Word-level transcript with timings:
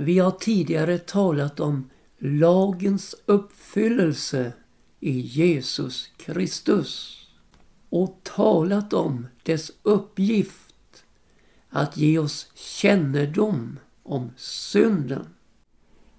Vi 0.00 0.18
har 0.18 0.30
tidigare 0.30 0.98
talat 0.98 1.60
om 1.60 1.90
lagens 2.18 3.14
uppfyllelse 3.26 4.52
i 5.00 5.20
Jesus 5.20 6.10
Kristus 6.16 7.22
och 7.88 8.20
talat 8.22 8.92
om 8.92 9.26
dess 9.42 9.72
uppgift 9.82 11.04
att 11.68 11.96
ge 11.96 12.18
oss 12.18 12.50
kännedom 12.54 13.78
om 14.02 14.30
synden. 14.36 15.26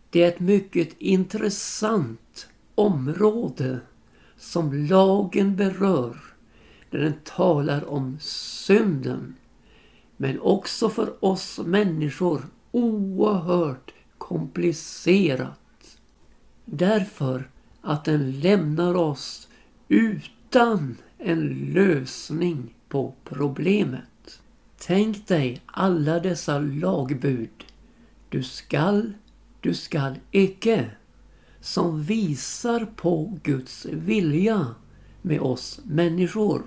Det 0.10 0.24
är 0.24 0.28
ett 0.28 0.40
mycket 0.40 0.90
intressant 0.98 2.48
område 2.76 3.80
som 4.38 4.74
lagen 4.74 5.56
berör 5.56 6.18
när 6.90 7.00
den 7.00 7.20
talar 7.24 7.90
om 7.90 8.18
synden. 8.22 9.36
Men 10.18 10.40
också 10.40 10.90
för 10.90 11.26
oss 11.26 11.60
människor 11.66 12.46
oerhört 12.72 13.94
komplicerat. 14.18 15.98
Därför 16.66 17.50
att 17.82 18.06
den 18.06 18.40
lämnar 18.40 18.96
oss 18.96 19.48
utan 19.88 20.98
en 21.18 21.72
lösning 21.74 22.76
på 22.90 23.14
problemet. 23.24 24.42
Tänk 24.78 25.28
dig 25.28 25.62
alla 25.66 26.20
dessa 26.20 26.60
lagbud. 26.60 27.66
Du 28.30 28.44
skall, 28.44 29.14
du 29.62 29.74
skall 29.74 30.16
icke. 30.32 30.92
Som 31.62 32.04
visar 32.04 32.86
på 32.96 33.38
Guds 33.44 33.86
vilja 33.86 34.76
med 35.22 35.42
oss 35.42 35.80
människor. 35.84 36.64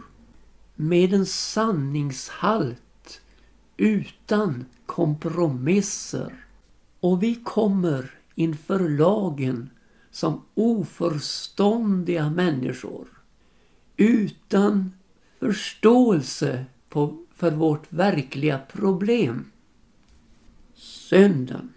Med 0.77 1.15
en 1.15 1.27
sanningshalt 1.27 2.82
utan 3.77 4.65
kompromisser. 4.87 6.45
Och 7.01 7.23
vi 7.23 7.35
kommer 7.35 8.11
inför 8.35 8.89
lagen 8.89 9.71
som 10.11 10.43
oförståndiga 10.55 12.31
människor 12.31 13.07
utan 13.97 14.93
förståelse 15.41 16.65
på, 16.89 17.19
för 17.35 17.51
vårt 17.51 17.93
verkliga 17.93 18.59
problem. 18.59 19.51
Synden. 20.75 21.73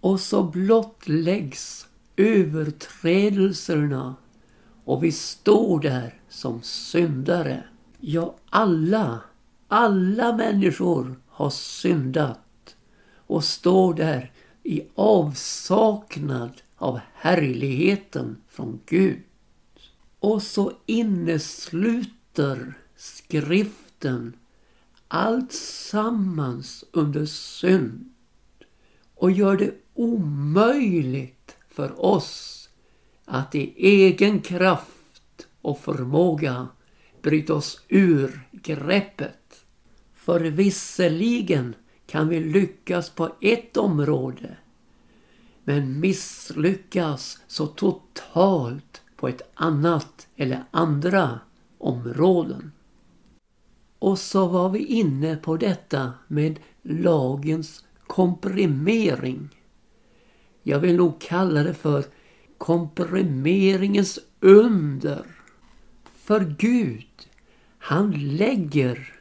Och 0.00 0.20
så 0.20 0.42
blottläggs 0.42 1.86
överträdelserna 2.16 4.14
och 4.84 5.04
vi 5.04 5.12
står 5.12 5.80
där 5.80 6.14
som 6.28 6.62
syndare. 6.62 7.64
Ja, 8.00 8.34
alla, 8.50 9.20
alla 9.68 10.36
människor 10.36 11.16
har 11.36 11.50
syndat 11.50 12.76
och 13.14 13.44
står 13.44 13.94
där 13.94 14.32
i 14.62 14.82
avsaknad 14.94 16.62
av 16.76 17.00
härligheten 17.14 18.36
från 18.48 18.80
Gud. 18.86 19.22
Och 20.18 20.42
så 20.42 20.72
innesluter 20.86 22.74
skriften 22.96 24.36
allt 25.08 25.52
sammans 25.52 26.84
under 26.92 27.26
synd 27.26 28.12
och 29.14 29.30
gör 29.30 29.56
det 29.56 29.74
omöjligt 29.94 31.56
för 31.68 32.04
oss 32.04 32.68
att 33.24 33.54
i 33.54 33.74
egen 33.76 34.40
kraft 34.40 35.46
och 35.62 35.78
förmåga 35.78 36.68
bryta 37.22 37.54
oss 37.54 37.80
ur 37.88 38.48
greppet. 38.52 39.65
För 40.26 40.40
visserligen 40.40 41.74
kan 42.06 42.28
vi 42.28 42.40
lyckas 42.40 43.10
på 43.10 43.30
ett 43.40 43.76
område 43.76 44.56
men 45.64 46.00
misslyckas 46.00 47.38
så 47.46 47.66
totalt 47.66 49.02
på 49.16 49.28
ett 49.28 49.42
annat 49.54 50.28
eller 50.36 50.64
andra 50.70 51.40
områden. 51.78 52.72
Och 53.98 54.18
så 54.18 54.46
var 54.46 54.68
vi 54.68 54.78
inne 54.78 55.36
på 55.36 55.56
detta 55.56 56.12
med 56.28 56.60
lagens 56.82 57.84
komprimering. 58.06 59.48
Jag 60.62 60.78
vill 60.78 60.96
nog 60.96 61.20
kalla 61.20 61.62
det 61.62 61.74
för 61.74 62.04
komprimeringens 62.58 64.18
under. 64.40 65.26
För 66.14 66.54
Gud, 66.58 67.28
han 67.78 68.10
lägger 68.36 69.15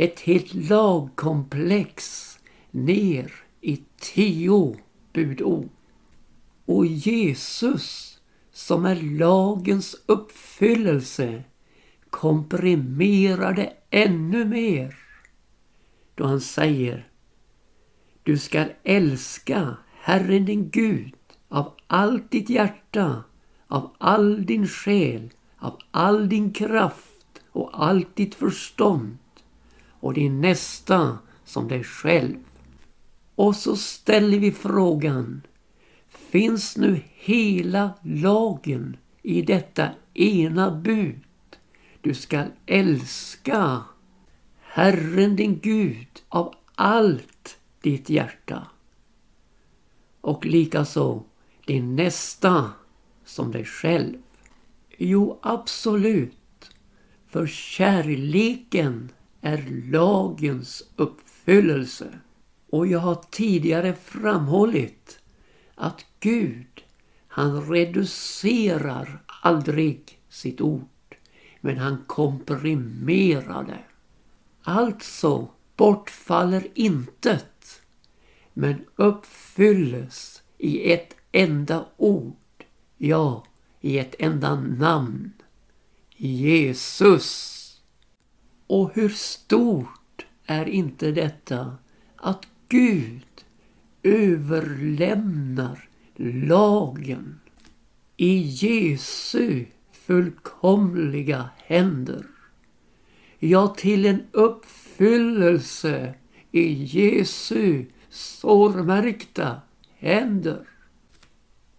ett 0.00 0.20
helt 0.20 0.54
lagkomplex 0.54 2.26
ner 2.70 3.32
i 3.60 3.80
tio 3.98 4.76
budord. 5.12 5.68
Och 6.66 6.86
Jesus, 6.86 8.18
som 8.52 8.86
är 8.86 9.18
lagens 9.18 9.96
uppfyllelse, 10.06 11.42
komprimerar 12.10 13.52
det 13.52 13.72
ännu 13.90 14.44
mer 14.44 14.96
då 16.14 16.26
han 16.26 16.40
säger 16.40 17.08
Du 18.22 18.38
skall 18.38 18.72
älska 18.82 19.76
Herren 20.00 20.44
din 20.44 20.70
Gud 20.70 21.14
av 21.48 21.72
allt 21.86 22.30
ditt 22.30 22.50
hjärta, 22.50 23.24
av 23.66 23.90
all 23.98 24.46
din 24.46 24.66
själ, 24.66 25.30
av 25.58 25.78
all 25.90 26.28
din 26.28 26.52
kraft 26.52 27.42
och 27.52 27.84
allt 27.84 28.16
ditt 28.16 28.34
förstånd 28.34 29.16
och 30.00 30.14
din 30.14 30.40
nästa 30.40 31.18
som 31.44 31.68
dig 31.68 31.84
själv. 31.84 32.36
Och 33.34 33.56
så 33.56 33.76
ställer 33.76 34.38
vi 34.38 34.52
frågan, 34.52 35.42
finns 36.08 36.76
nu 36.76 37.00
hela 37.14 37.90
lagen 38.02 38.96
i 39.22 39.42
detta 39.42 39.88
ena 40.14 40.70
bud? 40.70 41.20
Du 42.00 42.14
skall 42.14 42.48
älska 42.66 43.82
Herren 44.60 45.36
din 45.36 45.58
Gud 45.58 46.22
av 46.28 46.54
allt 46.74 47.58
ditt 47.80 48.10
hjärta. 48.10 48.66
Och 50.20 50.46
likaså 50.46 51.22
din 51.66 51.96
nästa 51.96 52.70
som 53.24 53.52
dig 53.52 53.64
själv. 53.64 54.18
Jo, 54.98 55.38
absolut. 55.42 56.70
För 57.28 57.46
kärleken 57.46 59.12
är 59.40 59.90
lagens 59.90 60.82
uppfyllelse. 60.96 62.18
Och 62.70 62.86
jag 62.86 62.98
har 62.98 63.22
tidigare 63.30 63.94
framhållit 63.94 65.18
att 65.74 66.04
Gud, 66.20 66.84
han 67.28 67.70
reducerar 67.72 69.22
aldrig 69.42 70.18
sitt 70.28 70.60
ord. 70.60 71.16
Men 71.60 71.78
han 71.78 72.04
komprimerar 72.06 73.64
det. 73.64 73.84
Alltså 74.62 75.48
bortfaller 75.76 76.68
intet 76.74 77.82
men 78.54 78.84
uppfylles 78.96 80.42
i 80.58 80.92
ett 80.92 81.14
enda 81.32 81.86
ord. 81.96 82.36
Ja, 82.96 83.44
i 83.80 83.98
ett 83.98 84.14
enda 84.18 84.54
namn. 84.54 85.32
Jesus. 86.16 87.59
Och 88.70 88.90
hur 88.94 89.08
stort 89.08 90.26
är 90.46 90.68
inte 90.68 91.10
detta 91.10 91.76
att 92.16 92.46
Gud 92.68 93.44
överlämnar 94.02 95.88
lagen 96.16 97.40
i 98.16 98.38
Jesu 98.38 99.64
fullkomliga 99.92 101.50
händer. 101.56 102.26
Ja, 103.38 103.68
till 103.68 104.06
en 104.06 104.22
uppfyllelse 104.32 106.14
i 106.50 106.72
Jesu 106.72 107.84
sårmärkta 108.10 109.60
händer. 109.96 110.68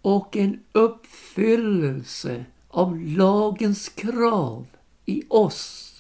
Och 0.02 0.38
en 0.38 0.60
uppfyllelse 0.72 2.46
av 2.68 3.00
lagens 3.00 3.90
krav 3.90 4.66
i 5.06 5.24
oss 5.30 5.91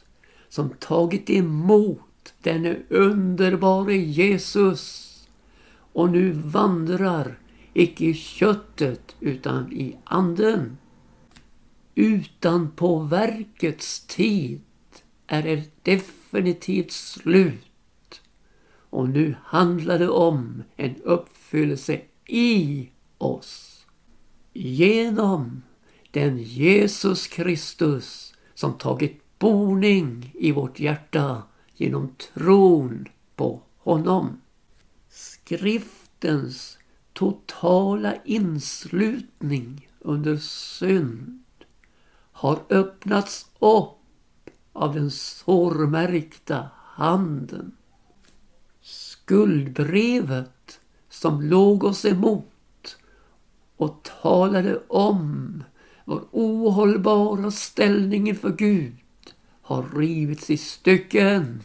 som 0.51 0.69
tagit 0.69 1.29
emot 1.29 2.33
denne 2.41 2.77
underbare 2.89 3.97
Jesus 3.97 5.07
och 5.93 6.09
nu 6.09 6.31
vandrar 6.31 7.39
icke 7.73 8.05
i 8.05 8.13
köttet 8.13 9.15
utan 9.19 9.73
i 9.73 9.97
anden. 10.03 10.77
Utan 11.95 12.71
på 12.71 12.99
verkets 12.99 14.05
tid 14.07 14.61
är 15.27 15.43
det 15.43 15.69
definitivt 15.83 16.91
slut. 16.91 18.21
Och 18.89 19.09
nu 19.09 19.35
handlar 19.43 19.99
det 19.99 20.09
om 20.09 20.63
en 20.75 20.95
uppfyllelse 21.03 22.01
i 22.27 22.89
oss. 23.17 23.85
Genom 24.53 25.63
den 26.11 26.37
Jesus 26.37 27.27
Kristus 27.27 28.33
som 28.53 28.77
tagit 28.77 29.20
boning 29.41 30.31
i 30.33 30.51
vårt 30.51 30.79
hjärta 30.79 31.43
genom 31.75 32.15
tron 32.33 33.07
på 33.35 33.61
honom. 33.77 34.41
Skriftens 35.09 36.77
totala 37.13 38.15
inslutning 38.25 39.89
under 39.99 40.37
synd 40.37 41.43
har 42.31 42.59
öppnats 42.69 43.47
upp 43.59 43.97
av 44.73 44.93
den 44.93 45.11
sårmärkta 45.11 46.69
handen. 46.75 47.71
Skuldbrevet 48.81 50.79
som 51.09 51.41
låg 51.41 51.83
oss 51.83 52.05
emot 52.05 52.97
och 53.77 54.09
talade 54.21 54.81
om 54.87 55.63
vår 56.05 56.23
ohållbara 56.31 57.51
ställning 57.51 58.29
inför 58.29 58.49
Gud 58.49 59.00
har 59.71 59.89
rivits 59.95 60.49
i 60.49 60.57
stycken 60.57 61.61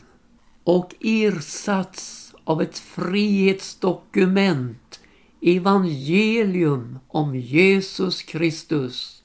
och 0.64 0.94
ersatts 1.00 2.35
av 2.44 2.62
ett 2.62 2.79
frihetsdokument, 2.79 5.00
evangelium 5.41 6.99
om 7.08 7.37
Jesus 7.37 8.23
Kristus, 8.23 9.23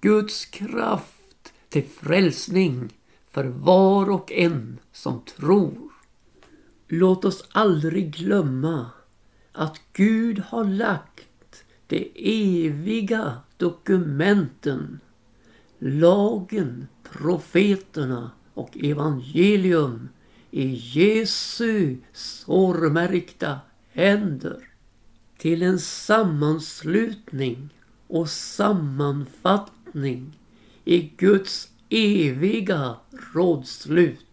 Guds 0.00 0.44
kraft 0.44 1.52
till 1.68 1.84
frälsning 1.84 2.88
för 3.30 3.44
var 3.44 4.10
och 4.10 4.32
en 4.32 4.78
som 4.92 5.22
tror. 5.36 5.90
Låt 6.88 7.24
oss 7.24 7.44
aldrig 7.52 8.14
glömma 8.14 8.90
att 9.52 9.80
Gud 9.92 10.38
har 10.38 10.64
lagt 10.64 11.64
de 11.86 12.12
eviga 12.66 13.36
dokumenten, 13.56 15.00
lagen, 15.80 16.86
profeterna 17.02 18.30
och 18.54 18.76
evangelium 18.76 20.08
i 20.50 20.74
Jesu 20.74 21.96
sårmärkta 22.12 23.60
händer 23.92 24.68
till 25.38 25.62
en 25.62 25.78
sammanslutning 25.78 27.68
och 28.06 28.28
sammanfattning 28.28 30.38
i 30.84 31.12
Guds 31.16 31.68
eviga 31.88 32.96
rådslut. 33.34 34.26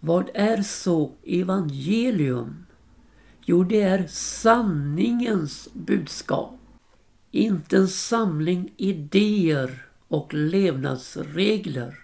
Vad 0.00 0.30
är 0.34 0.62
så 0.62 1.12
evangelium? 1.26 2.66
Jo, 3.44 3.64
det 3.64 3.82
är 3.82 4.06
sanningens 4.06 5.68
budskap. 5.72 6.57
Inte 7.30 7.76
en 7.76 7.88
samling 7.88 8.72
idéer 8.76 9.86
och 10.08 10.34
levnadsregler 10.34 11.94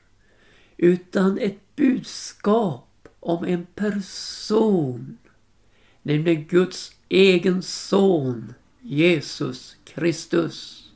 utan 0.76 1.38
ett 1.38 1.76
budskap 1.76 3.08
om 3.20 3.44
en 3.44 3.66
person, 3.66 5.18
nämligen 6.02 6.44
Guds 6.44 6.92
egen 7.08 7.62
son 7.62 8.54
Jesus 8.80 9.76
Kristus, 9.84 10.88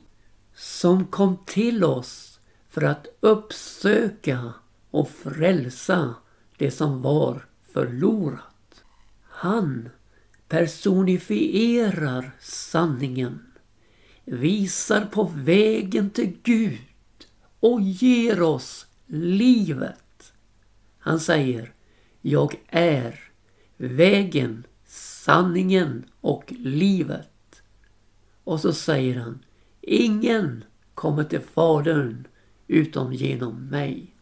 som 0.55 1.07
kom 1.07 1.37
till 1.45 1.83
oss 1.83 2.39
för 2.69 2.81
att 2.81 3.07
uppsöka 3.19 4.53
och 4.91 5.09
frälsa 5.09 6.15
det 6.57 6.71
som 6.71 7.01
var 7.01 7.45
förlorat. 7.73 8.83
Han 9.23 9.89
personifierar 10.47 12.31
sanningen, 12.39 13.48
visar 14.29 15.05
på 15.05 15.23
vägen 15.35 16.09
till 16.09 16.37
Gud 16.43 16.79
och 17.59 17.81
ger 17.81 18.41
oss 18.41 18.87
livet. 19.07 20.33
Han 20.99 21.19
säger, 21.19 21.73
jag 22.21 22.55
är 22.67 23.19
vägen, 23.77 24.63
sanningen 24.87 26.05
och 26.21 26.53
livet. 26.57 27.61
Och 28.43 28.59
så 28.59 28.73
säger 28.73 29.19
han, 29.19 29.39
ingen 29.81 30.63
kommer 30.93 31.23
till 31.23 31.41
Fadern 31.41 32.27
utom 32.67 33.13
genom 33.13 33.65
mig. 33.65 34.15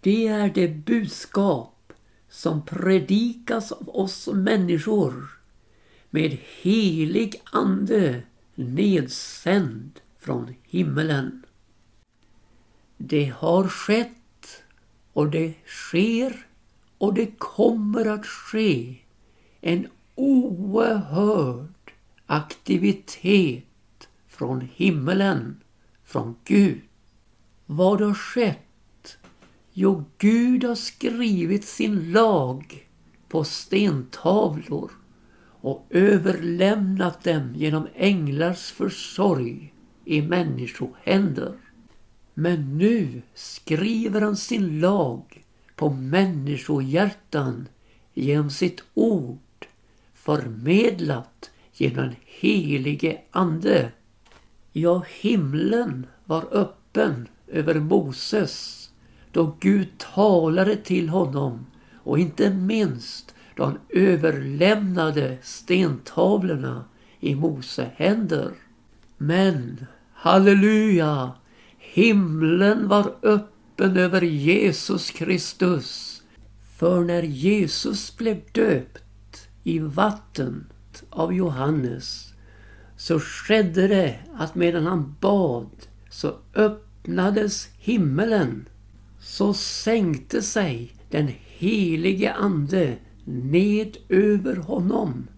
Det 0.00 0.26
är 0.26 0.50
det 0.54 0.68
budskap 0.68 1.92
som 2.28 2.64
predikas 2.64 3.72
av 3.72 3.88
oss 3.88 4.28
människor 4.32 5.30
med 6.10 6.38
helig 6.62 7.42
ande 7.44 8.22
nedsänd 8.54 10.00
från 10.18 10.54
himmelen. 10.62 11.42
Det 12.96 13.32
har 13.36 13.68
skett 13.68 14.62
och 15.12 15.30
det 15.30 15.54
sker 15.66 16.46
och 16.98 17.14
det 17.14 17.38
kommer 17.38 18.06
att 18.06 18.26
ske 18.26 18.96
en 19.60 19.86
oerhörd 20.14 21.92
aktivitet 22.26 24.08
från 24.28 24.68
himmelen, 24.74 25.60
från 26.04 26.36
Gud. 26.44 26.80
Vad 27.66 28.00
har 28.00 28.14
skett? 28.14 29.18
Jo, 29.72 30.04
Gud 30.18 30.64
har 30.64 30.74
skrivit 30.74 31.64
sin 31.64 32.12
lag 32.12 32.88
på 33.28 33.44
stentavlor 33.44 34.90
och 35.62 35.86
överlämnat 35.90 37.24
dem 37.24 37.52
genom 37.54 37.88
änglars 37.94 38.70
försorg 38.72 39.74
i 40.04 40.22
människohänder. 40.22 41.52
Men 42.34 42.78
nu 42.78 43.22
skriver 43.34 44.20
han 44.20 44.36
sin 44.36 44.80
lag 44.80 45.44
på 45.76 45.90
människohjärtan 45.90 47.68
genom 48.14 48.50
sitt 48.50 48.82
ord 48.94 49.66
förmedlat 50.14 51.50
genom 51.72 51.96
den 51.96 52.16
helige 52.24 53.18
Ande. 53.30 53.92
Ja, 54.72 55.04
himlen 55.20 56.06
var 56.24 56.46
öppen 56.50 57.28
över 57.46 57.74
Moses 57.74 58.90
då 59.32 59.56
Gud 59.60 59.88
talade 60.14 60.76
till 60.76 61.08
honom 61.08 61.66
och 61.94 62.18
inte 62.18 62.50
minst 62.50 63.34
då 63.56 63.64
han 63.64 63.78
överlämnade 63.88 65.38
stentavlorna 65.42 66.84
i 67.20 67.34
Mose 67.34 67.90
händer. 67.96 68.50
Men, 69.18 69.86
halleluja, 70.12 71.32
Himlen 71.78 72.88
var 72.88 73.14
öppen 73.22 73.96
över 73.96 74.20
Jesus 74.22 75.10
Kristus. 75.10 76.22
För 76.78 77.04
när 77.04 77.22
Jesus 77.22 78.16
blev 78.16 78.40
döpt 78.52 79.48
i 79.64 79.78
vattnet 79.78 81.02
av 81.10 81.34
Johannes 81.34 82.32
så 82.96 83.20
skedde 83.20 83.88
det 83.88 84.18
att 84.34 84.54
medan 84.54 84.86
han 84.86 85.14
bad 85.20 85.70
så 86.10 86.36
öppnades 86.54 87.68
himmelen. 87.78 88.68
Så 89.20 89.54
sänkte 89.54 90.42
sig 90.42 90.94
den 91.10 91.30
helige 91.38 92.32
Ande 92.32 92.96
ned 93.24 93.96
över 94.08 94.56
honom 94.56 95.28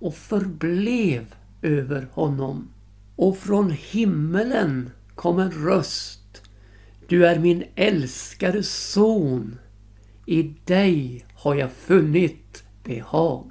och 0.00 0.14
förblev 0.14 1.34
över 1.62 2.08
honom. 2.12 2.68
Och 3.16 3.36
från 3.38 3.70
himmelen 3.70 4.90
kom 5.14 5.38
en 5.38 5.50
röst. 5.50 6.42
Du 7.08 7.26
är 7.26 7.38
min 7.38 7.64
älskade 7.74 8.62
son. 8.62 9.58
I 10.26 10.42
dig 10.64 11.26
har 11.34 11.54
jag 11.54 11.72
funnit 11.72 12.64
behag. 12.84 13.50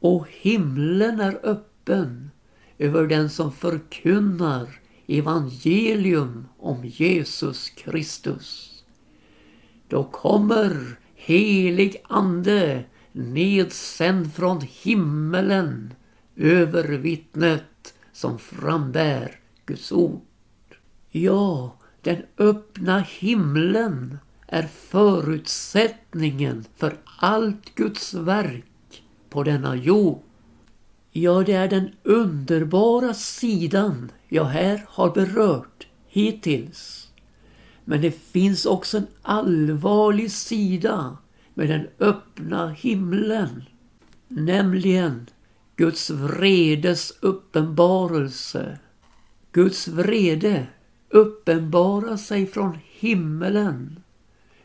Och 0.00 0.26
himlen 0.30 1.20
är 1.20 1.40
öppen 1.42 2.30
över 2.78 3.06
den 3.06 3.30
som 3.30 3.52
förkunnar 3.52 4.68
evangelium 5.06 6.46
om 6.58 6.84
Jesus 6.84 7.70
Kristus. 7.70 8.68
Då 9.88 10.04
kommer 10.04 10.98
helig 11.24 11.96
ande 12.08 12.84
nedsänd 13.12 14.34
från 14.34 14.60
himmelen 14.60 15.94
över 16.36 16.84
vittnet 16.84 17.94
som 18.12 18.38
frambär 18.38 19.40
Guds 19.66 19.92
ord. 19.92 20.22
Ja, 21.10 21.76
den 22.00 22.22
öppna 22.38 22.98
himlen 22.98 24.18
är 24.46 24.62
förutsättningen 24.62 26.64
för 26.76 26.96
allt 27.04 27.74
Guds 27.74 28.14
verk 28.14 29.02
på 29.30 29.42
denna 29.42 29.76
jord. 29.76 30.22
Ja, 31.10 31.42
det 31.46 31.52
är 31.52 31.68
den 31.68 31.90
underbara 32.02 33.14
sidan 33.14 34.12
jag 34.28 34.44
här 34.44 34.84
har 34.88 35.10
berört 35.10 35.86
hittills. 36.08 37.01
Men 37.84 38.00
det 38.00 38.10
finns 38.10 38.66
också 38.66 38.98
en 38.98 39.06
allvarlig 39.22 40.30
sida 40.30 41.16
med 41.54 41.68
den 41.68 41.86
öppna 41.98 42.68
himlen. 42.68 43.64
Nämligen 44.28 45.26
Guds 45.76 46.10
vredes 46.10 47.12
uppenbarelse 47.20 48.78
Guds 49.52 49.88
vrede 49.88 50.66
uppenbarar 51.08 52.16
sig 52.16 52.46
från 52.46 52.78
himmelen 52.84 54.00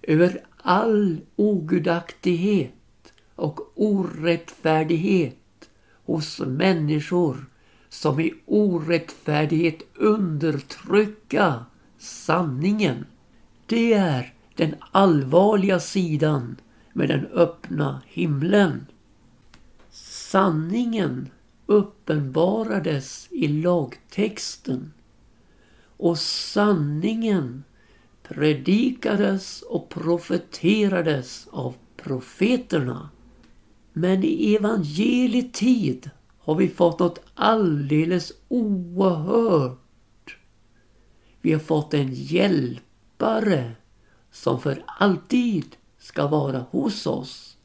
över 0.02 0.42
all 0.58 1.22
ogudaktighet 1.36 2.74
och 3.36 3.72
orättfärdighet 3.76 5.70
hos 6.06 6.40
människor 6.40 7.46
som 7.90 8.20
i 8.20 8.34
orättfärdighet 8.46 9.82
undertrycka 9.96 11.66
sanningen. 11.98 13.06
Det 13.66 13.94
är 13.94 14.34
den 14.56 14.76
allvarliga 14.92 15.80
sidan 15.80 16.56
med 16.94 17.10
den 17.10 17.26
öppna 17.26 18.02
himlen. 18.06 18.86
Sanningen 19.92 21.30
uppenbarades 21.66 23.28
i 23.32 23.48
lagtexten 23.48 24.94
och 25.98 26.18
sanningen 26.18 27.64
predikades 28.24 29.62
och 29.62 29.90
profeterades 29.90 31.48
av 31.52 31.76
profeterna. 31.98 33.10
Men 33.94 34.24
i 34.24 34.56
evangelietid 34.56 36.10
har 36.40 36.56
vi 36.56 36.68
fått 36.68 37.00
något 37.00 37.22
alldeles 37.36 38.34
oerhört. 38.48 39.87
Vi 41.42 41.54
har 41.54 41.60
fått 41.60 41.94
en 41.94 42.14
hjälpare 42.14 43.72
som 44.32 44.62
för 44.62 44.84
alltid 44.88 45.76
ska 46.00 46.28
vara 46.28 46.66
hos 46.72 47.08
oss. 47.08 47.58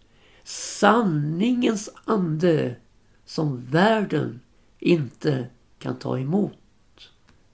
Sanningens 0.44 1.90
ande 2.04 2.76
som 3.24 3.60
världen 3.60 4.40
inte 4.78 5.46
kan 5.78 5.98
ta 5.98 6.18
emot. 6.18 6.58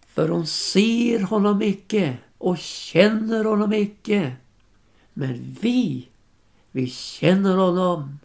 För 0.06 0.28
hon 0.28 0.46
ser 0.46 1.22
honom 1.22 1.62
icke 1.62 2.18
och 2.38 2.58
känner 2.58 3.44
honom 3.44 3.72
icke. 3.72 4.36
Men 5.12 5.56
vi, 5.60 6.08
vi 6.70 6.86
känner 6.86 7.56
honom. 7.56 8.18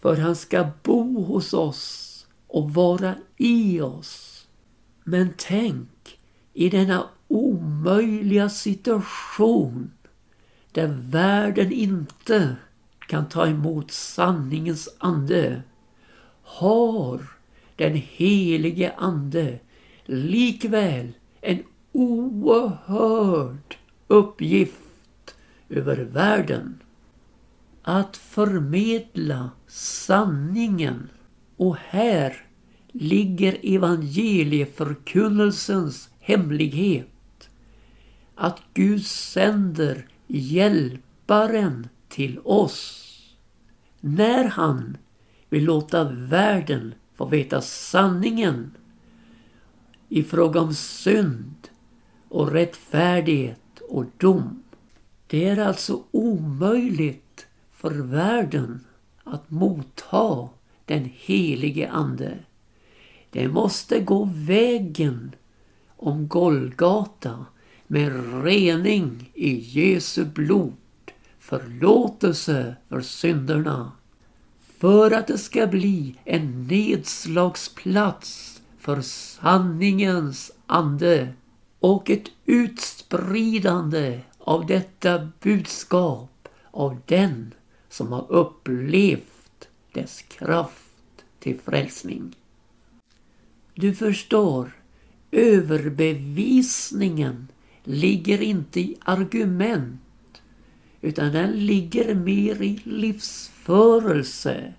För 0.00 0.16
han 0.16 0.36
ska 0.36 0.70
bo 0.82 1.22
hos 1.22 1.54
oss 1.54 2.26
och 2.46 2.74
vara 2.74 3.14
i 3.36 3.80
oss. 3.80 4.46
Men 5.04 5.34
tänk 5.36 5.88
i 6.54 6.68
denna 6.68 7.08
omöjliga 7.28 8.48
situation 8.48 9.90
där 10.72 10.88
världen 11.10 11.72
inte 11.72 12.56
kan 13.08 13.28
ta 13.28 13.46
emot 13.46 13.90
sanningens 13.90 14.88
ande 14.98 15.62
har 16.42 17.20
den 17.76 17.94
helige 17.94 18.92
ande 18.96 19.58
likväl 20.04 21.12
en 21.40 21.62
oerhörd 21.92 23.76
uppgift 24.06 25.34
över 25.68 25.96
världen. 25.96 26.78
Att 27.82 28.16
förmedla 28.16 29.50
sanningen. 29.66 31.08
Och 31.56 31.76
här 31.76 32.46
ligger 32.92 33.58
evangelieförkunnelsens 33.62 36.08
hemlighet. 36.22 37.08
Att 38.34 38.62
Gud 38.74 39.06
sänder 39.06 40.06
hjälparen 40.26 41.88
till 42.08 42.38
oss. 42.44 43.08
När 44.00 44.44
han 44.44 44.96
vill 45.48 45.64
låta 45.64 46.04
världen 46.04 46.94
få 47.14 47.24
veta 47.24 47.60
sanningen 47.60 48.70
i 50.08 50.22
fråga 50.22 50.60
om 50.60 50.74
synd 50.74 51.68
och 52.28 52.52
rättfärdighet 52.52 53.80
och 53.88 54.04
dom. 54.16 54.62
Det 55.26 55.48
är 55.48 55.58
alltså 55.58 56.02
omöjligt 56.10 57.46
för 57.70 57.90
världen 57.90 58.84
att 59.24 59.50
motta 59.50 60.48
den 60.84 61.10
helige 61.14 61.90
Ande. 61.90 62.38
Det 63.30 63.48
måste 63.48 64.00
gå 64.00 64.28
vägen 64.34 65.34
om 66.02 66.28
Golgata 66.28 67.46
med 67.86 68.42
rening 68.44 69.30
i 69.34 69.54
Jesu 69.54 70.24
blod, 70.24 70.74
förlåtelse 71.38 72.76
för 72.88 73.00
synderna. 73.00 73.92
För 74.78 75.10
att 75.10 75.26
det 75.26 75.38
ska 75.38 75.66
bli 75.66 76.16
en 76.24 76.66
nedslagsplats 76.66 78.60
för 78.78 79.00
sanningens 79.00 80.52
ande 80.66 81.28
och 81.80 82.10
ett 82.10 82.28
utspridande 82.46 84.20
av 84.38 84.66
detta 84.66 85.28
budskap 85.40 86.48
av 86.70 87.00
den 87.06 87.54
som 87.88 88.12
har 88.12 88.32
upplevt 88.32 89.68
dess 89.92 90.22
kraft 90.22 91.24
till 91.38 91.58
frälsning. 91.60 92.36
Du 93.74 93.94
förstår, 93.94 94.81
överbevisningen 95.32 97.48
ligger 97.84 98.42
inte 98.42 98.80
i 98.80 98.96
argument 99.00 100.00
utan 101.00 101.32
den 101.32 101.66
ligger 101.66 102.14
mer 102.14 102.62
i 102.62 102.80
livsförelse. 102.84 104.74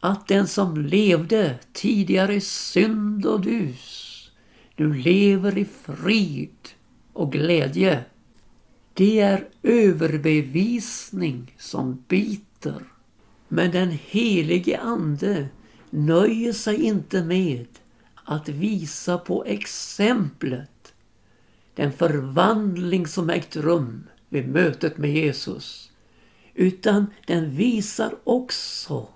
Att 0.00 0.28
den 0.28 0.46
som 0.46 0.76
levde 0.76 1.58
tidigare 1.72 2.34
i 2.34 2.40
synd 2.40 3.26
och 3.26 3.40
dus 3.40 4.30
nu 4.76 4.94
lever 4.94 5.58
i 5.58 5.64
frid 5.64 6.68
och 7.12 7.32
glädje. 7.32 8.04
Det 8.94 9.20
är 9.20 9.48
överbevisning 9.62 11.54
som 11.58 12.04
biter. 12.08 12.82
Men 13.48 13.70
den 13.70 13.90
helige 13.90 14.78
Ande 14.78 15.48
nöjer 15.90 16.52
sig 16.52 16.82
inte 16.82 17.24
med 17.24 17.66
att 18.30 18.48
visa 18.48 19.18
på 19.18 19.44
exemplet. 19.44 20.94
Den 21.74 21.92
förvandling 21.92 23.06
som 23.06 23.30
ägt 23.30 23.56
rum 23.56 24.08
vid 24.28 24.48
mötet 24.48 24.98
med 24.98 25.10
Jesus. 25.10 25.90
Utan 26.54 27.06
den 27.26 27.50
visar 27.50 28.14
också 28.24 29.08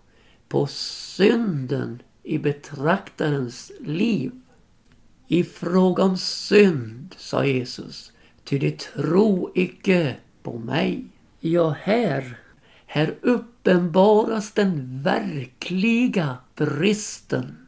på 0.49 0.67
synden 0.67 2.03
i 2.23 2.39
betraktarens 2.39 3.73
liv. 3.81 4.33
I 5.29 5.45
fråga 5.45 6.03
om 6.03 6.19
synd, 6.19 7.15
sa 7.19 7.45
Jesus, 7.45 8.13
ty 8.45 8.59
de 8.59 8.71
tro 8.71 9.53
icke 9.55 10.17
på 10.43 10.59
mig. 10.59 11.05
Ja, 11.41 11.77
här, 11.81 12.39
här 12.87 13.15
uppenbaras 13.23 14.53
den 14.53 15.03
verkliga 15.03 16.37
bristen 16.55 17.64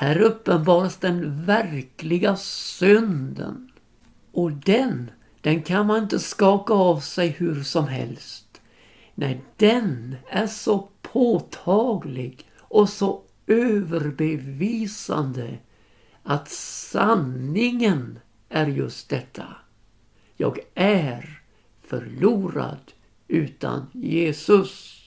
här 0.00 0.20
uppenbaras 0.20 0.96
den 0.96 1.44
verkliga 1.44 2.36
synden. 2.36 3.70
Och 4.32 4.52
den, 4.52 5.10
den 5.40 5.62
kan 5.62 5.86
man 5.86 6.02
inte 6.02 6.18
skaka 6.18 6.74
av 6.74 7.00
sig 7.00 7.28
hur 7.28 7.62
som 7.62 7.88
helst. 7.88 8.60
Nej, 9.14 9.40
den 9.56 10.16
är 10.30 10.46
så 10.46 10.88
påtaglig 11.02 12.46
och 12.58 12.88
så 12.88 13.22
överbevisande 13.46 15.58
att 16.22 16.48
sanningen 16.48 18.18
är 18.48 18.66
just 18.66 19.08
detta. 19.08 19.46
Jag 20.36 20.58
är 20.74 21.42
förlorad 21.86 22.92
utan 23.28 23.86
Jesus. 23.92 25.00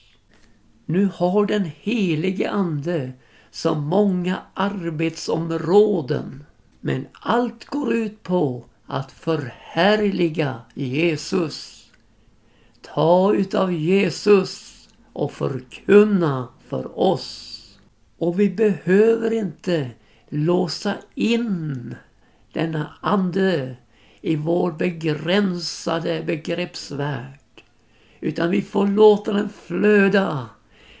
Nu 0.86 1.08
har 1.14 1.46
den 1.46 1.64
helige 1.64 2.50
Ande 2.50 3.12
så 3.54 3.74
många 3.74 4.38
arbetsområden. 4.54 6.44
Men 6.80 7.06
allt 7.12 7.64
går 7.64 7.92
ut 7.92 8.22
på 8.22 8.64
att 8.86 9.12
förhärliga 9.12 10.60
Jesus. 10.74 11.86
Ta 12.94 13.34
utav 13.34 13.72
Jesus 13.72 14.72
och 15.12 15.32
förkunna 15.32 16.48
för 16.68 16.98
oss. 16.98 17.48
Och 18.18 18.40
vi 18.40 18.50
behöver 18.50 19.32
inte 19.32 19.90
låsa 20.28 20.94
in 21.14 21.94
denna 22.52 22.94
ande 23.00 23.76
i 24.20 24.36
vår 24.36 24.72
begränsade 24.72 26.22
begreppsvärld. 26.26 27.38
Utan 28.20 28.50
vi 28.50 28.62
får 28.62 28.86
låta 28.86 29.32
den 29.32 29.48
flöda 29.48 30.48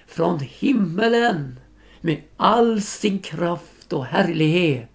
från 0.06 0.40
himmelen 0.40 1.58
med 2.02 2.22
all 2.36 2.82
sin 2.82 3.18
kraft 3.18 3.92
och 3.92 4.04
härlighet 4.04 4.88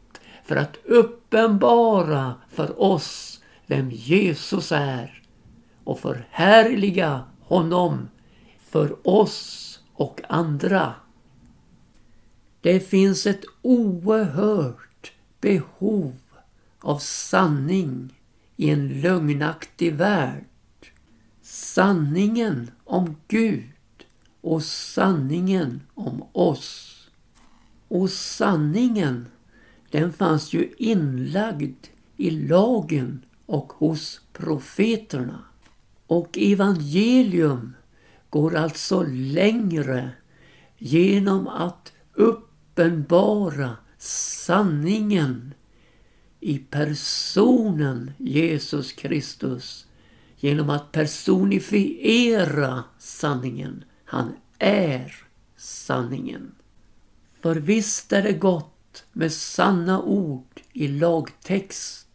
för 0.44 0.56
att 0.56 0.78
uppenbara 0.86 2.36
för 2.50 2.82
oss 2.82 3.42
vem 3.66 3.92
Jesus 3.92 4.72
är 4.72 5.24
och 5.84 6.00
förhärliga 6.00 7.24
honom 7.42 8.10
för 8.70 9.08
oss 9.08 9.80
och 9.94 10.22
andra. 10.30 10.94
Det 12.62 12.80
finns 12.80 13.26
ett 13.26 13.44
oerhört 13.62 15.12
behov 15.42 16.16
av 16.80 16.98
sanning 16.98 18.14
i 18.56 18.70
en 18.70 19.02
lögnaktig 19.02 19.94
värld. 19.94 20.46
Sanningen 21.42 22.72
om 22.84 23.16
Gud 23.28 23.74
och 24.42 24.64
sanningen 24.64 25.82
om 25.94 26.24
oss. 26.32 26.97
Och 27.88 28.10
sanningen, 28.10 29.28
den 29.92 30.14
fanns 30.14 30.54
ju 30.54 30.74
inlagd 30.78 31.88
i 32.18 32.30
lagen 32.30 33.26
och 33.46 33.74
hos 33.74 34.22
profeterna. 34.34 35.44
Och 36.08 36.38
evangelium 36.38 37.74
går 38.30 38.56
alltså 38.56 39.04
längre 39.08 40.10
genom 40.78 41.48
att 41.48 41.94
uppenbara 42.14 43.78
sanningen 43.98 45.54
i 46.40 46.58
personen 46.58 48.12
Jesus 48.18 48.92
Kristus 48.92 49.88
genom 50.38 50.70
att 50.70 50.92
personifiera 50.92 52.84
sanningen. 53.00 53.84
Han 54.06 54.34
är 54.60 55.16
sanningen. 55.58 56.52
För 57.42 57.56
visst 57.56 58.14
är 58.14 58.24
det 58.24 58.34
gott 58.34 59.06
med 59.14 59.32
sanna 59.32 60.02
ord 60.02 60.62
i 60.74 60.88
lagtext 60.88 62.08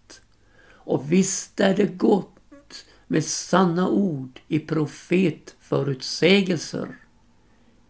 och 0.85 1.13
visst 1.13 1.61
är 1.61 1.77
det 1.77 1.87
gott 1.87 2.85
med 3.07 3.25
sanna 3.25 3.89
ord 3.89 4.41
i 4.49 4.59
profetförutsägelser. 4.59 6.97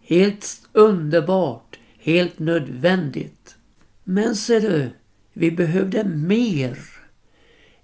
Helt 0.01 0.69
underbart, 0.73 1.79
helt 1.99 2.39
nödvändigt. 2.39 3.57
Men 4.05 4.37
ser 4.37 4.61
du, 4.61 4.91
vi 5.33 5.51
behövde 5.51 6.05
mer. 6.05 6.79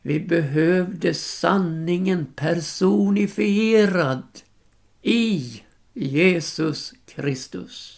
Vi 0.03 0.21
behövde 0.21 1.15
sanningen 1.15 2.27
personifierad 2.37 4.23
i 5.03 5.63
Jesus 5.95 6.95
Kristus. 7.07 7.98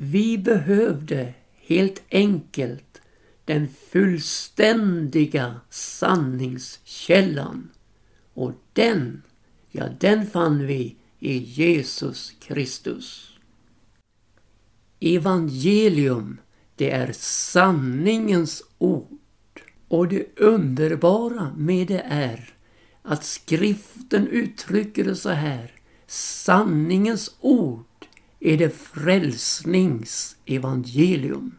Vi 0.00 0.38
behövde 0.38 1.34
helt 1.54 2.02
enkelt 2.10 3.00
den 3.44 3.68
fullständiga 3.68 5.60
sanningskällan. 5.70 7.70
Och 8.34 8.52
den, 8.72 9.22
ja 9.70 9.88
den 10.00 10.26
fann 10.26 10.66
vi 10.66 10.96
i 11.18 11.38
Jesus 11.38 12.34
Kristus. 12.40 13.32
Evangelium, 15.00 16.40
det 16.76 16.90
är 16.90 17.12
sanningens 17.12 18.62
ord. 18.78 19.18
Och 19.88 20.08
det 20.08 20.38
underbara 20.38 21.54
med 21.56 21.86
det 21.86 22.02
är 22.08 22.54
att 23.02 23.24
skriften 23.24 24.28
uttrycker 24.28 25.04
det 25.04 25.16
så 25.16 25.30
här. 25.30 25.72
Sanningens 26.06 27.36
ord 27.40 27.87
är 28.40 28.56
det 28.56 28.70
frälsningsevangelium. 28.70 31.54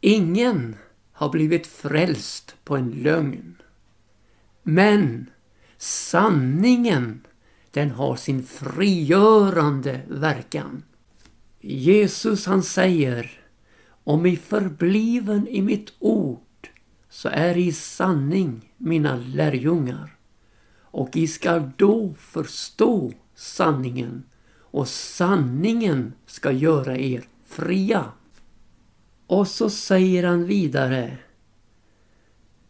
Ingen 0.00 0.76
har 1.12 1.28
blivit 1.28 1.66
frälst 1.66 2.56
på 2.64 2.76
en 2.76 2.90
lögn. 2.90 3.56
Men 4.62 5.30
sanningen, 5.76 7.26
den 7.70 7.90
har 7.90 8.16
sin 8.16 8.42
frigörande 8.42 10.00
verkan. 10.08 10.82
Jesus 11.60 12.46
han 12.46 12.62
säger, 12.62 13.40
om 14.04 14.26
I 14.26 14.36
förbliven 14.36 15.48
i 15.48 15.62
mitt 15.62 15.92
ord 15.98 16.68
så 17.08 17.28
är 17.28 17.56
I 17.56 17.72
sanning 17.72 18.72
mina 18.76 19.16
lärjungar 19.16 20.16
och 20.80 21.16
I 21.16 21.26
skall 21.26 21.70
då 21.76 22.14
förstå 22.18 23.12
sanningen 23.34 24.24
och 24.74 24.88
sanningen 24.88 26.12
ska 26.26 26.52
göra 26.52 26.98
er 26.98 27.24
fria. 27.46 28.04
Och 29.26 29.48
så 29.48 29.70
säger 29.70 30.24
han 30.24 30.44
vidare. 30.46 31.18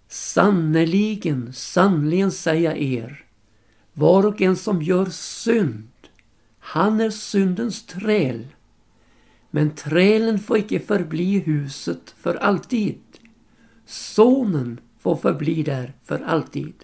Sannerligen, 0.09 1.53
sannerligen 1.53 2.33
säger 2.33 2.75
er, 2.77 3.25
var 3.93 4.27
och 4.27 4.43
en 4.43 4.57
som 4.57 4.83
gör 4.83 5.07
synd, 5.07 5.89
han 6.59 7.01
är 7.01 7.11
syndens 7.11 7.87
träl. 7.87 8.47
Men 9.51 9.75
trälen 9.75 10.39
får 10.39 10.59
icke 10.59 10.81
förbli 10.81 11.35
i 11.35 11.39
huset 11.39 12.15
för 12.19 12.35
alltid. 12.35 13.01
Sonen 13.87 14.81
får 14.99 15.17
förbli 15.17 15.63
där 15.63 15.93
för 16.05 16.19
alltid. 16.19 16.75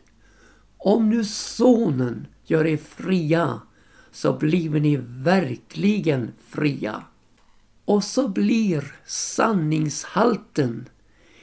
Om 0.77 1.09
nu 1.09 1.25
sonen 1.25 2.27
gör 2.45 2.67
er 2.67 2.77
fria 2.77 3.61
så 4.13 4.33
blir 4.33 4.71
ni 4.71 4.97
verkligen 5.07 6.33
fria. 6.49 7.03
Och 7.85 8.05
så 8.05 8.29
blir 8.29 8.95
sanningshalten 9.07 10.89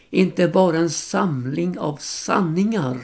inte 0.09 0.47
bara 0.47 0.77
en 0.77 0.89
samling 0.89 1.79
av 1.79 1.97
sanningar 1.97 2.97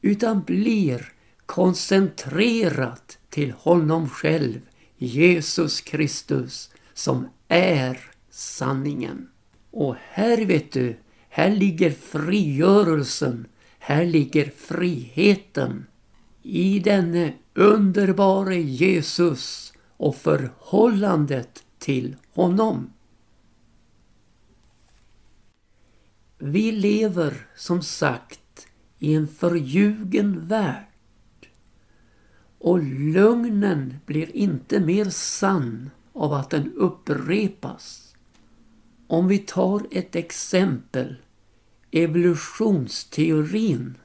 utan 0.00 0.42
blir 0.42 1.12
koncentrerat 1.46 3.18
till 3.30 3.52
honom 3.52 4.08
själv, 4.08 4.60
Jesus 4.96 5.80
Kristus, 5.80 6.70
som 6.94 7.28
är 7.48 7.98
sanningen. 8.30 9.28
Och 9.70 9.96
här 10.08 10.44
vet 10.44 10.72
du, 10.72 10.96
här 11.28 11.50
ligger 11.50 11.90
frigörelsen, 11.90 13.46
här 13.78 14.04
ligger 14.04 14.52
friheten 14.56 15.86
i 16.42 16.78
denne 16.78 17.32
underbare 17.54 18.56
Jesus 18.56 19.72
och 19.96 20.16
förhållandet 20.16 21.64
till 21.78 22.16
honom. 22.32 22.92
Vi 26.38 26.72
lever 26.72 27.46
som 27.56 27.82
sagt 27.82 28.66
i 28.98 29.14
en 29.14 29.28
förljugen 29.28 30.46
värld 30.46 30.86
och 32.58 32.82
lögnen 32.82 33.94
blir 34.06 34.36
inte 34.36 34.80
mer 34.80 35.04
sann 35.04 35.90
av 36.12 36.32
att 36.32 36.50
den 36.50 36.72
upprepas. 36.72 38.14
Om 39.06 39.28
vi 39.28 39.38
tar 39.38 39.86
ett 39.90 40.16
exempel. 40.16 41.16
Evolutionsteorin 41.90 43.98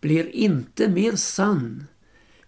blir 0.00 0.36
inte 0.36 0.88
mer 0.88 1.16
sann 1.16 1.86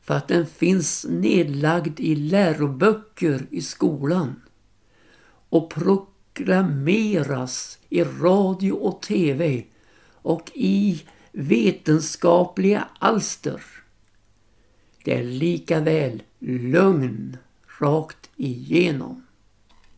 för 0.08 0.14
att 0.14 0.28
den 0.28 0.46
finns 0.46 1.06
nedlagd 1.08 2.00
i 2.00 2.14
läroböcker 2.14 3.46
i 3.50 3.62
skolan 3.62 4.42
och 5.48 5.70
proklameras 5.70 7.78
i 7.88 8.04
radio 8.04 8.72
och 8.72 9.02
tv 9.02 9.64
och 10.12 10.50
i 10.54 11.02
vetenskapliga 11.32 12.88
alster. 12.98 13.62
Det 15.04 15.18
är 15.18 15.24
lika 15.24 15.80
väl 15.80 16.22
lögn 16.38 17.36
rakt 17.80 18.30
igenom. 18.36 19.26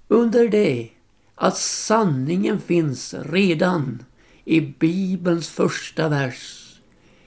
Under 0.09 0.49
det 0.49 0.91
att 1.35 1.57
sanningen 1.57 2.61
finns 2.61 3.15
redan 3.15 4.05
i 4.45 4.61
Bibelns 4.61 5.49
första 5.49 6.09
vers 6.09 6.60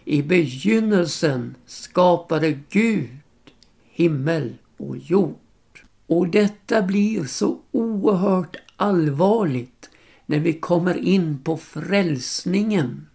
i 0.05 0.21
begynnelsen 0.21 1.55
skapade 1.65 2.59
Gud 2.69 3.09
himmel 3.93 4.53
och 4.77 4.97
jord. 4.97 5.35
Och 6.07 6.27
detta 6.27 6.81
blir 6.81 7.25
så 7.25 7.59
oerhört 7.71 8.55
allvarligt 8.75 9.89
när 10.25 10.39
vi 10.39 10.53
kommer 10.53 10.97
in 10.97 11.39
på 11.43 11.57
frälsningen. 11.57 13.07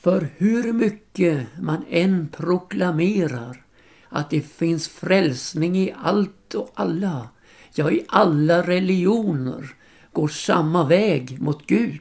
För 0.00 0.28
hur 0.36 0.72
mycket 0.72 1.46
man 1.60 1.84
än 1.90 2.28
proklamerar 2.28 3.64
att 4.08 4.30
det 4.30 4.40
finns 4.40 4.88
frälsning 4.88 5.78
i 5.78 5.94
allt 5.96 6.54
och 6.54 6.72
alla, 6.74 7.28
ja 7.74 7.90
i 7.90 8.04
alla 8.08 8.62
religioner, 8.62 9.74
går 10.12 10.28
samma 10.28 10.84
väg 10.84 11.40
mot 11.40 11.66
Gud, 11.66 12.00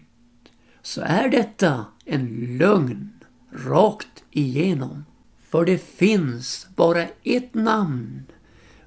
så 0.81 1.01
är 1.01 1.29
detta 1.29 1.85
en 2.05 2.57
lögn 2.57 3.18
rakt 3.51 4.23
igenom. 4.31 5.05
För 5.49 5.65
det 5.65 5.77
finns 5.77 6.67
bara 6.75 7.07
ett 7.23 7.53
namn 7.53 8.23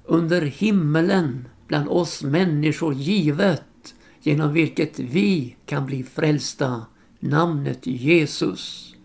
under 0.05 0.41
himmelen 0.41 1.47
bland 1.67 1.89
oss 1.89 2.23
människor 2.23 2.93
givet 2.93 3.95
genom 4.21 4.53
vilket 4.53 4.99
vi 4.99 5.55
kan 5.65 5.85
bli 5.85 6.03
frälsta, 6.03 6.85
namnet 7.19 7.87
Jesus. 7.87 8.95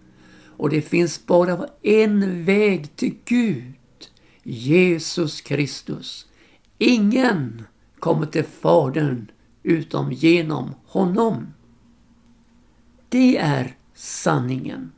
Och 0.56 0.70
det 0.70 0.82
finns 0.82 1.26
bara 1.26 1.66
en 1.82 2.44
väg 2.44 2.96
till 2.96 3.14
Gud, 3.24 3.74
Jesus 4.42 5.40
Kristus. 5.40 6.26
Ingen 6.78 7.62
kommer 7.98 8.26
till 8.26 8.44
Fadern 8.44 9.30
utom 9.62 10.12
genom 10.12 10.74
honom. 10.86 11.46
Det 13.08 13.36
är 13.36 13.76
sanningen. 13.94 14.92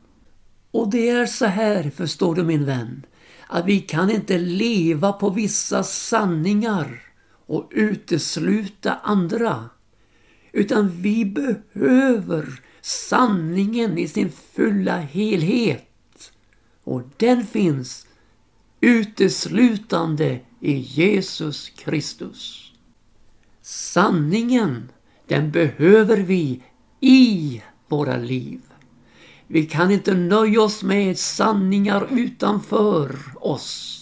Och 0.71 0.89
det 0.89 1.09
är 1.09 1.25
så 1.25 1.45
här, 1.45 1.89
förstår 1.89 2.35
du 2.35 2.43
min 2.43 2.65
vän, 2.65 3.05
att 3.47 3.65
vi 3.65 3.79
kan 3.79 4.11
inte 4.11 4.37
leva 4.37 5.13
på 5.13 5.29
vissa 5.29 5.83
sanningar 5.83 7.01
och 7.45 7.71
utesluta 7.71 8.95
andra. 9.03 9.69
Utan 10.51 10.89
vi 10.89 11.25
behöver 11.25 12.61
sanningen 12.81 13.97
i 13.97 14.07
sin 14.07 14.31
fulla 14.31 14.97
helhet. 14.97 16.31
Och 16.83 17.01
den 17.17 17.45
finns 17.45 18.07
uteslutande 18.81 20.39
i 20.59 20.73
Jesus 20.73 21.69
Kristus. 21.69 22.71
Sanningen, 23.61 24.89
den 25.27 25.51
behöver 25.51 26.17
vi 26.17 26.63
i 26.99 27.61
våra 27.87 28.17
liv. 28.17 28.61
Vi 29.53 29.65
kan 29.65 29.91
inte 29.91 30.13
nöja 30.13 30.61
oss 30.61 30.83
med 30.83 31.17
sanningar 31.17 32.07
utanför 32.11 33.15
oss. 33.35 33.97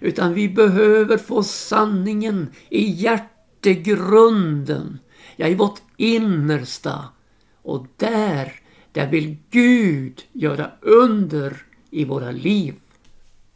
Utan 0.00 0.34
vi 0.34 0.48
behöver 0.48 1.18
få 1.18 1.42
sanningen 1.42 2.50
i 2.68 2.90
hjärtegrunden. 2.90 4.98
Ja, 5.36 5.46
i 5.46 5.54
vårt 5.54 5.82
innersta. 5.96 7.04
Och 7.62 7.86
där, 7.96 8.52
där 8.92 9.10
vill 9.10 9.36
Gud 9.50 10.22
göra 10.32 10.70
under 10.80 11.56
i 11.90 12.04
våra 12.04 12.30
liv. 12.30 12.74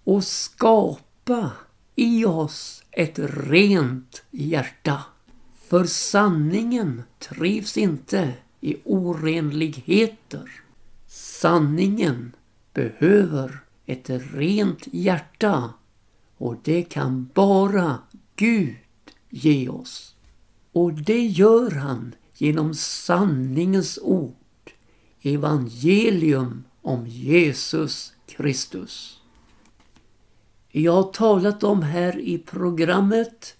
Och 0.05 0.25
skapa 0.25 1.51
i 1.97 2.25
oss 2.25 2.83
ett 2.91 3.19
rent 3.49 4.23
hjärta. 4.31 5.03
För 5.69 5.85
sanningen 5.85 7.03
trivs 7.19 7.77
inte 7.77 8.33
i 8.61 8.77
orenligheter. 8.85 10.68
Sanningen 11.21 12.37
behöver 12.75 13.61
ett 13.87 14.11
rent 14.11 14.87
hjärta 14.93 15.73
och 16.37 16.57
det 16.63 16.83
kan 16.83 17.31
bara 17.35 17.99
Gud 18.37 18.77
ge 19.29 19.69
oss. 19.69 20.15
Och 20.73 20.93
det 20.93 21.27
gör 21.27 21.71
han 21.71 22.15
genom 22.35 22.75
sanningens 22.75 23.99
ord, 24.03 24.73
evangelium 25.23 26.65
om 26.83 27.07
Jesus 27.07 28.13
Kristus. 28.27 29.21
Jag 30.69 30.93
har 30.93 31.13
talat 31.13 31.65
om 31.65 31.83
här 31.83 32.19
i 32.19 32.39
programmet 32.39 33.57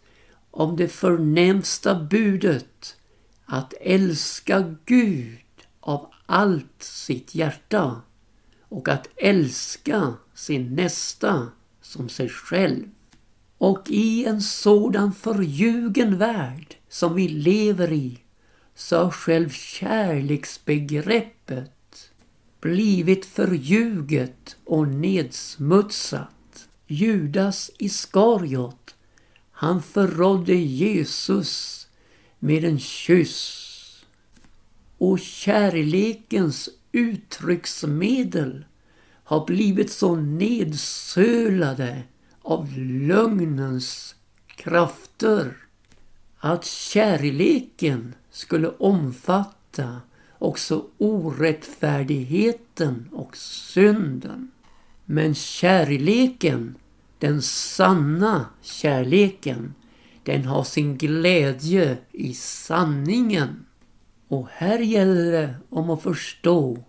om 0.51 0.77
det 0.77 0.89
förnämsta 0.89 1.95
budet 1.95 2.97
att 3.45 3.75
älska 3.81 4.75
Gud 4.85 5.39
av 5.81 6.13
allt 6.31 6.83
sitt 6.83 7.35
hjärta 7.35 8.03
och 8.69 8.89
att 8.89 9.09
älska 9.17 10.15
sin 10.35 10.75
nästa 10.75 11.49
som 11.83 12.09
sig 12.09 12.29
själv. 12.29 12.85
Och 13.59 13.83
i 13.87 14.25
en 14.25 14.43
sådan 14.43 15.13
förljugen 15.13 16.19
värld 16.19 16.77
som 16.89 17.15
vi 17.15 17.29
lever 17.29 17.93
i 17.93 18.19
så 18.75 18.97
har 18.97 19.11
själv 19.11 19.51
kärleksbegreppet 19.51 22.11
blivit 22.61 23.27
förljuget 23.27 24.57
och 24.65 24.89
nedsmutsat. 24.89 26.69
Judas 26.87 27.71
Iskariot, 27.79 28.95
han 29.51 29.83
förrådde 29.83 30.55
Jesus 30.55 31.87
med 32.39 32.65
en 32.65 32.79
kyss. 32.79 33.68
Och 34.99 35.19
kärlekens 35.19 36.69
uttrycksmedel 36.93 38.65
har 39.25 39.47
blivit 39.47 39.93
så 39.93 40.17
nedsölade 40.17 42.03
av 42.43 42.79
lögnens 42.79 44.15
krafter 44.47 45.57
att 46.39 46.65
kärleken 46.65 48.15
skulle 48.31 48.69
omfatta 48.69 50.01
också 50.39 50.87
orättfärdigheten 50.99 53.09
och 53.13 53.37
synden. 53.37 54.51
Men 55.05 55.35
kärleken, 55.35 56.75
den 57.19 57.43
sanna 57.43 58.47
kärleken, 58.63 59.75
den 60.23 60.45
har 60.45 60.65
sin 60.65 60.97
glädje 60.97 61.99
i 62.13 62.35
sanningen. 62.35 63.65
Och 64.29 64.49
här 64.51 64.79
gäller 64.79 65.33
det 65.33 65.55
om 65.71 65.91
att 65.91 66.03
förstå 66.03 66.85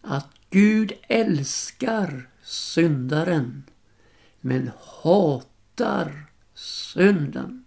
att 0.00 0.28
Gud 0.50 0.92
älskar 1.08 2.30
syndaren 2.42 3.62
men 4.40 4.70
hatar 5.02 6.26
synden. 6.54 7.64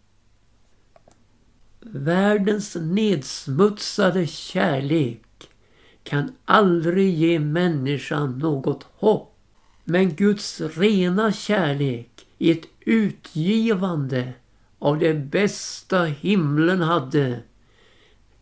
Världens 1.80 2.78
nedsmutsade 2.82 4.28
kärlek 4.28 5.50
kan 6.04 6.36
aldrig 6.46 7.13
ge 7.13 7.40
människan 7.40 8.40
något 8.40 8.84
hopp. 8.84 9.34
Men 9.84 10.16
Guds 10.16 10.62
rena 10.62 11.32
kärlek 11.32 12.28
i 12.38 12.52
ett 12.52 12.66
utgivande 12.80 14.34
av 14.80 15.00
det 15.00 15.13
bästa 15.13 16.04
himlen 16.04 16.82
hade, 16.82 17.44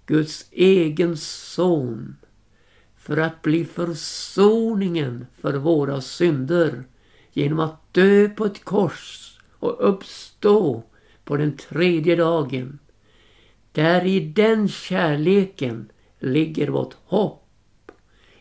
Guds 0.06 0.46
egen 0.52 1.18
son, 1.18 2.16
för 2.96 3.18
att 3.18 3.42
bli 3.42 3.66
försoningen 3.66 5.26
för 5.42 5.54
våra 5.54 6.02
synder 6.02 6.84
genom 7.34 7.60
att 7.60 7.94
dö 7.94 8.30
på 8.30 8.46
ett 8.46 8.64
kors 8.64 9.38
och 9.60 9.90
uppstå 9.90 10.84
på 11.24 11.38
den 11.38 11.58
tredje 11.58 12.16
dagen. 12.16 12.80
Där 13.72 14.06
i 14.06 14.20
den 14.20 14.68
kärleken 14.68 15.92
ligger 16.20 16.68
vårt 16.68 16.94
hopp. 17.06 17.92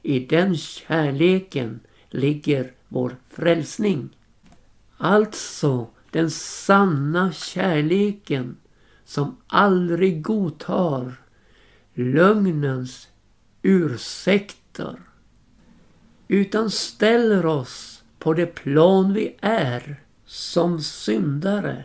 I 0.03 0.19
den 0.19 0.57
kärleken 0.57 1.81
ligger 2.11 2.73
vår 2.89 3.17
frälsning. 3.31 4.17
Alltså 4.97 5.87
den 6.11 6.31
sanna 6.31 7.33
kärleken 7.33 8.57
som 9.05 9.37
aldrig 9.47 10.23
godtar 10.23 11.24
lögnens 11.95 13.09
ursäkter. 13.63 14.97
Utan 16.29 16.71
ställer 16.71 17.47
oss 17.47 18.05
på 18.19 18.35
det 18.35 18.47
plan 18.47 19.13
vi 19.13 19.37
är 19.41 20.01
som 20.27 20.81
syndare 20.81 21.85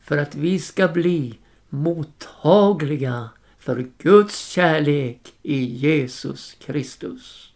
för 0.00 0.18
att 0.18 0.34
vi 0.34 0.58
ska 0.58 0.88
bli 0.88 1.38
mottagliga 1.68 3.30
för 3.58 3.88
Guds 3.98 4.48
kärlek 4.48 5.34
i 5.42 5.64
Jesus 5.64 6.56
Kristus. 6.60 7.52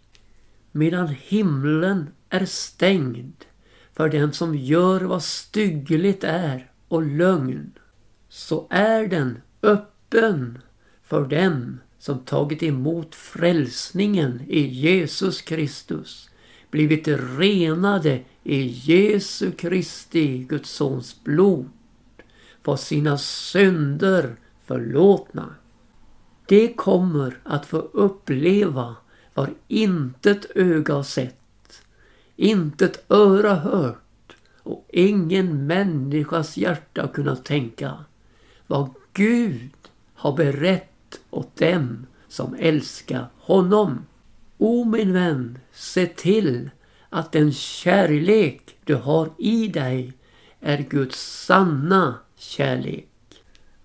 Medan 0.72 1.08
himlen 1.08 2.10
är 2.28 2.44
stängd 2.44 3.44
för 3.92 4.08
den 4.08 4.32
som 4.32 4.54
gör 4.54 5.00
vad 5.00 5.22
styggligt 5.22 6.24
är 6.24 6.70
och 6.88 7.02
lögn, 7.02 7.72
så 8.28 8.66
är 8.70 9.06
den 9.06 9.42
öppen 9.62 10.58
för 11.10 11.24
dem 11.24 11.80
som 11.98 12.18
tagit 12.18 12.62
emot 12.62 13.14
frälsningen 13.14 14.42
i 14.48 14.60
Jesus 14.60 15.42
Kristus, 15.42 16.30
blivit 16.70 17.08
renade 17.08 18.20
i 18.44 18.62
Jesu 18.62 19.52
Kristi, 19.52 20.38
Guds 20.38 20.70
sons 20.70 21.24
blod, 21.24 21.68
var 22.64 22.76
sina 22.76 23.18
synder 23.18 24.36
förlåtna. 24.64 25.54
Det 26.46 26.72
kommer 26.72 27.38
att 27.44 27.66
få 27.66 27.78
uppleva 27.78 28.96
vad 29.34 29.50
intet 29.68 30.46
öga 30.54 30.94
har 30.94 31.02
sett, 31.02 31.82
intet 32.36 33.04
öra 33.08 33.54
hört 33.54 34.36
och 34.62 34.86
ingen 34.92 35.66
människas 35.66 36.56
hjärta 36.56 37.08
kunnat 37.08 37.44
tänka 37.44 38.04
vad 38.66 38.90
Gud 39.12 39.70
har 40.14 40.36
åt 41.30 41.56
dem 41.56 42.06
som 42.28 42.56
älskar 42.58 43.26
honom. 43.38 44.06
O 44.58 44.84
min 44.84 45.12
vän, 45.12 45.58
se 45.72 46.06
till 46.06 46.70
att 47.08 47.32
den 47.32 47.52
kärlek 47.52 48.76
du 48.84 48.94
har 48.94 49.30
i 49.38 49.68
dig 49.68 50.12
är 50.60 50.78
Guds 50.78 51.44
sanna 51.46 52.14
kärlek. 52.36 53.08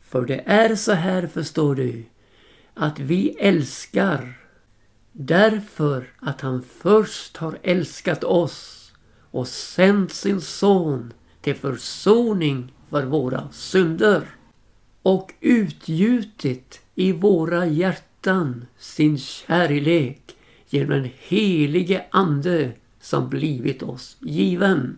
För 0.01 0.25
det 0.25 0.43
är 0.45 0.75
så 0.75 0.91
här, 0.91 1.27
förstår 1.27 1.75
du, 1.75 2.03
att 2.73 2.99
vi 2.99 3.29
älskar 3.29 4.37
därför 5.11 6.13
att 6.19 6.41
han 6.41 6.63
först 6.81 7.37
har 7.37 7.59
älskat 7.63 8.23
oss 8.23 8.91
och 9.31 9.47
sänt 9.47 10.13
sin 10.13 10.41
son 10.41 11.13
till 11.41 11.55
försoning 11.55 12.73
för 12.89 13.03
våra 13.03 13.49
synder 13.51 14.27
och 15.01 15.33
utgjutit 15.39 16.81
i 16.95 17.11
våra 17.11 17.65
hjärtan 17.65 18.65
sin 18.77 19.17
kärlek 19.17 20.35
genom 20.69 20.89
den 20.89 21.09
helige 21.17 22.05
Ande 22.11 22.71
som 23.01 23.29
blivit 23.29 23.83
oss 23.83 24.17
given. 24.19 24.97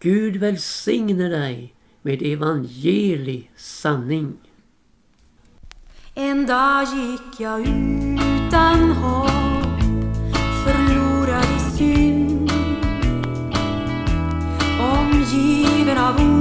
Gud 0.00 0.36
välsigne 0.36 1.28
dig 1.28 1.74
med 2.02 2.22
evangeli 2.22 3.48
sanning. 3.56 4.32
En 6.14 6.46
dag 6.46 6.84
gick 6.84 7.40
jag 7.40 7.60
utan 7.60 8.90
hopp, 8.90 9.80
förlorad 10.64 11.44
i 11.44 11.76
synd, 11.76 12.50
omgiven 14.80 15.98
av 15.98 16.14
ord 16.16 16.37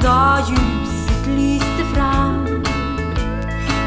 en 0.00 0.06
dag 0.06 0.40
ljuset 0.48 1.26
lyste 1.26 1.84
fram. 1.94 2.46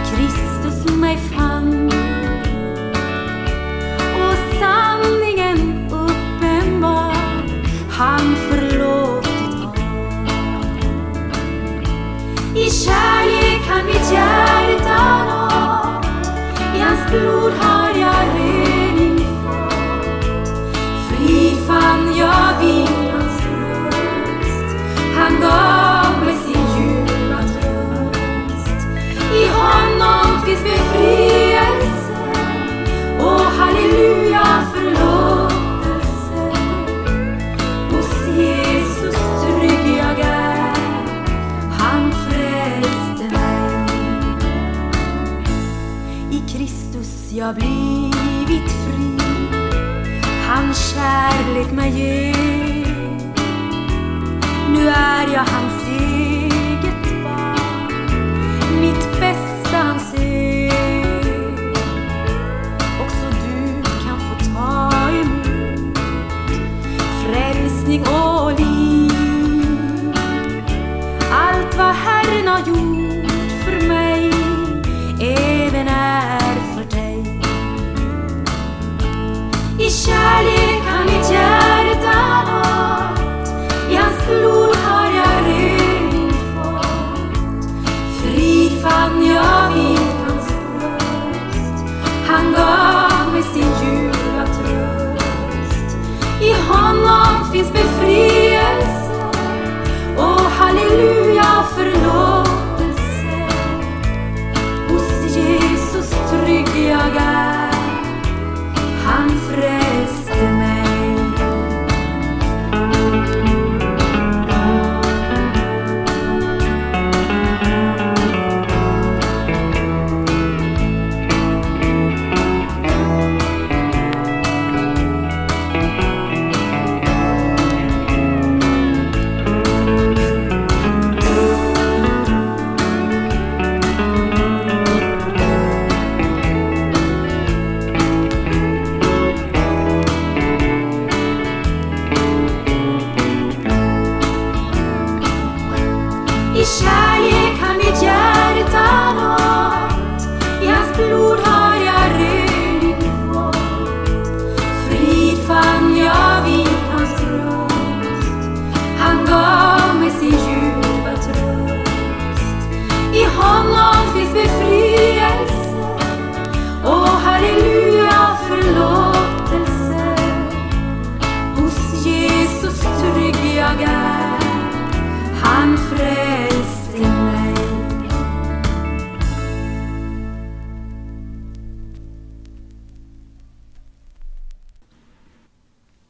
Kristus 0.05 0.95
mig 0.95 1.17
fann. 1.17 1.91
Och 4.15 4.37
sanningen 4.59 5.87
uppenbar. 5.91 7.15
Han 7.89 8.35
förlåtit 8.49 9.77
mig. 9.77 9.87
I 12.55 12.69
kärlek 12.69 13.67
han 13.69 13.85
mitt 13.85 14.11
hjärta 14.13 15.25
nått. 15.25 16.05
I 16.75 16.79
hans 16.79 17.11
blod 17.11 17.53
har 17.59 17.82
e 79.83 79.89
Charlie. 79.89 80.62